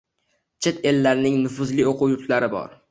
Chet 0.65 0.81
ellarning 0.93 1.39
nufuzli 1.43 1.89
o‘quv 1.93 2.15
yurtlari 2.17 2.55
bor. 2.59 2.79